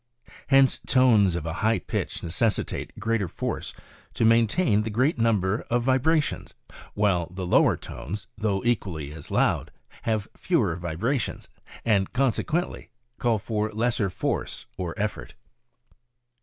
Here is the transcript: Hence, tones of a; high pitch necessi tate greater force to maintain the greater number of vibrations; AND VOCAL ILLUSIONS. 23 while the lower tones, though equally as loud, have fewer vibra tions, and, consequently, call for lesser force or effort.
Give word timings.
Hence, 0.47 0.79
tones 0.87 1.35
of 1.35 1.45
a; 1.45 1.53
high 1.61 1.77
pitch 1.77 2.21
necessi 2.21 2.65
tate 2.65 2.97
greater 2.97 3.27
force 3.27 3.71
to 4.15 4.25
maintain 4.25 4.81
the 4.81 4.89
greater 4.89 5.21
number 5.21 5.61
of 5.69 5.83
vibrations; 5.83 6.55
AND 6.55 6.55
VOCAL 6.55 6.73
ILLUSIONS. 6.73 6.97
23 6.97 7.01
while 7.03 7.27
the 7.35 7.45
lower 7.45 7.77
tones, 7.77 8.27
though 8.35 8.63
equally 8.65 9.11
as 9.13 9.29
loud, 9.29 9.69
have 10.01 10.27
fewer 10.35 10.75
vibra 10.75 11.19
tions, 11.19 11.49
and, 11.85 12.11
consequently, 12.13 12.89
call 13.19 13.37
for 13.37 13.69
lesser 13.73 14.09
force 14.09 14.65
or 14.75 14.95
effort. 14.99 15.35